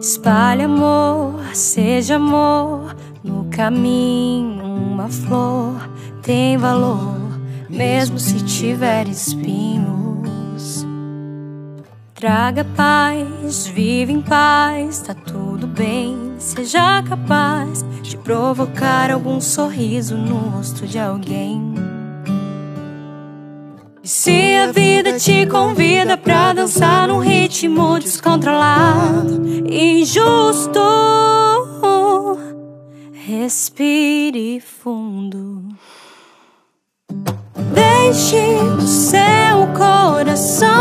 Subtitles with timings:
[0.00, 4.64] Espalhe amor, seja amor no caminho.
[4.64, 5.88] Uma flor
[6.22, 7.16] tem valor,
[7.68, 10.15] mesmo se tiver espinhos.
[12.16, 16.32] Traga paz, vive em paz, tá tudo bem.
[16.38, 21.74] Seja capaz de provocar algum sorriso no rosto de alguém.
[24.02, 30.80] E se a vida te convida pra dançar num ritmo descontrolado, injusto,
[33.12, 35.68] respire fundo.
[37.74, 40.75] Deixe o seu coração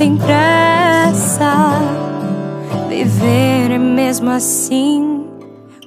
[0.00, 1.78] sem pressa.
[2.88, 5.26] Viver é mesmo assim,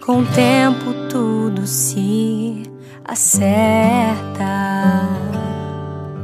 [0.06, 2.62] com o tempo tudo se
[3.04, 4.14] acerta.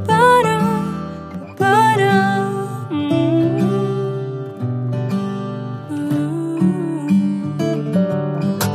[0.06, 0.60] Para,
[1.58, 2.46] para.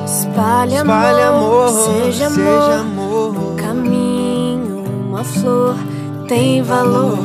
[0.05, 3.33] Espalhe amor, Espalhe amor, seja amor, seja amor.
[3.33, 4.83] no caminho.
[5.08, 5.77] Uma flor
[6.27, 7.17] tem valor,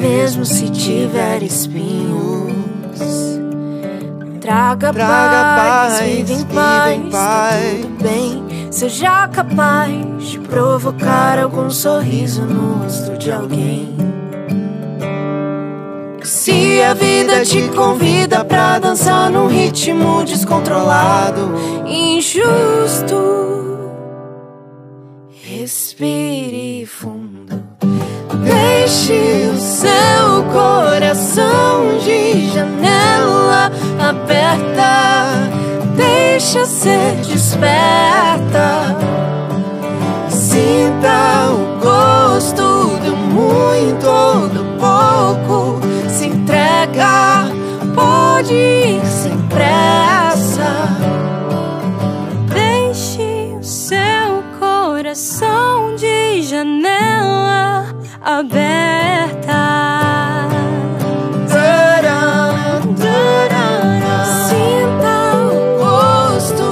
[0.00, 2.40] mesmo se tiver espinhos.
[4.40, 7.80] Traga, Traga paz, paz, vive em vive paz, em tá paz.
[7.82, 8.44] tudo bem.
[8.70, 9.90] Seja capaz
[10.30, 13.94] de provocar algum sorriso no rosto de alguém.
[16.22, 21.52] Se a vida te convida pra dançar num ritmo descontrolado,
[21.86, 23.16] injusto,
[25.30, 27.69] respire fundo.
[28.90, 33.70] Deixe o seu coração de janela
[34.00, 35.48] aberta,
[35.94, 38.96] deixa ser desperta.
[58.38, 59.60] Aberta.
[64.46, 66.68] Sinta o gosto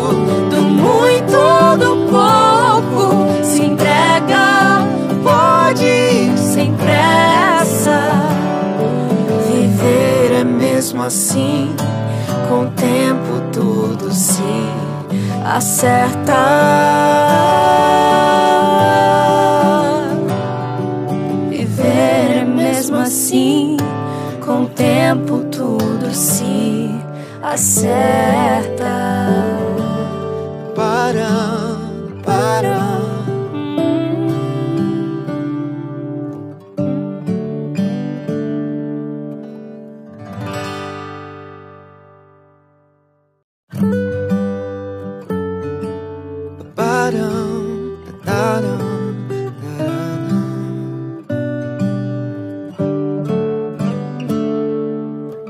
[0.50, 1.40] do muito
[1.78, 3.44] do pouco.
[3.44, 4.84] Se entrega,
[5.22, 7.98] pode sem pressa.
[9.50, 11.74] Viver é mesmo assim,
[12.48, 14.42] com o tempo tudo se
[15.44, 17.67] acerta.
[27.58, 28.94] Acerta.
[30.76, 31.76] Para,
[32.24, 32.78] para.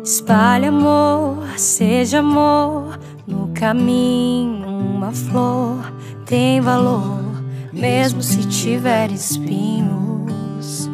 [0.03, 1.28] Espalhe amor,
[1.61, 4.69] seja amor no caminho.
[4.69, 5.93] Uma flor
[6.27, 7.23] tem valor,
[7.73, 10.89] mesmo se tiver espinhos.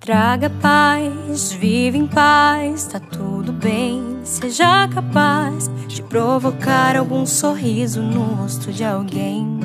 [0.00, 4.18] Traga paz, vive em paz, tá tudo bem.
[4.24, 9.60] Seja capaz de provocar algum sorriso no rosto de alguém.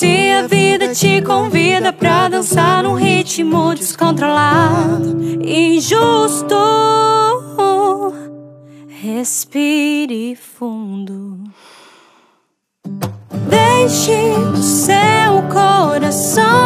[0.00, 6.56] Se a vida te convida pra dançar num ritmo descontrolado, injusto,
[8.88, 11.38] respire fundo.
[13.50, 16.59] Deixe o seu coração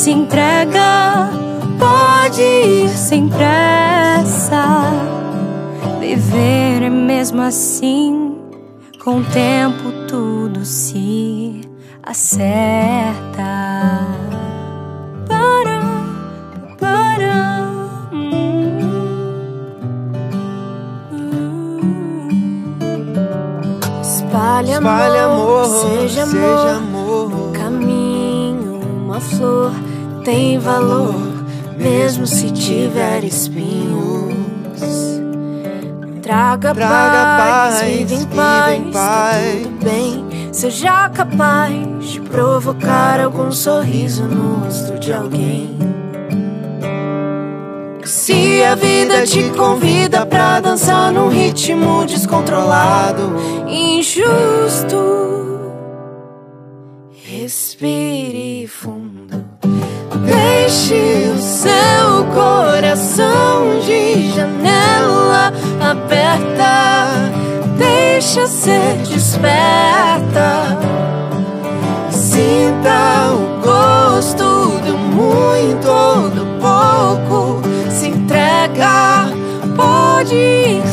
[0.00, 1.28] Se entrega,
[1.78, 4.90] pode ir sem pressa.
[6.00, 8.34] Viver é mesmo assim,
[9.04, 11.60] com o tempo tudo se
[12.02, 13.12] acerta.
[15.28, 15.82] Para,
[16.78, 17.68] para.
[18.10, 18.78] hum.
[24.00, 26.32] Espalhe amor, amor, seja amor.
[26.32, 27.52] seja amor.
[27.52, 29.89] Caminho, uma flor
[30.24, 31.14] tem valor,
[31.76, 34.20] mesmo se tiver espinhos.
[36.22, 39.62] Traga, Traga paz, paz, vive em vive paz, em tá paz.
[39.62, 40.26] tudo bem.
[40.52, 45.76] Seja capaz de provocar algum sorriso no rosto de alguém.
[48.04, 53.34] Se a vida te convida pra dançar num ritmo descontrolado,
[53.68, 54.98] injusto,
[57.12, 59.44] respire fundo.
[60.70, 67.08] Deixe o seu coração de janela aberta.
[67.76, 70.78] Deixa ser desperta.
[72.08, 77.62] Sinta o gosto do muito ou do pouco.
[77.90, 79.28] Se entrega,
[79.74, 80.86] pode ir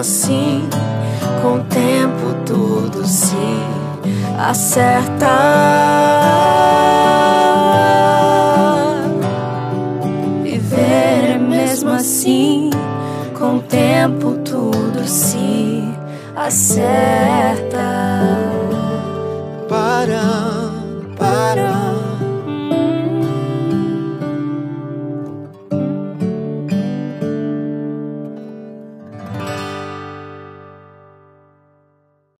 [0.00, 0.66] assim,
[1.42, 3.36] com o tempo tudo se
[4.38, 5.28] acerta.
[16.50, 18.40] certa
[19.68, 20.72] para,
[21.16, 21.79] para.